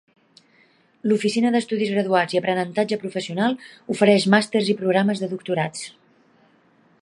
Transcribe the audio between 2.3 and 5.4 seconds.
i Aprenentatge Professional ofereix màsters i programes de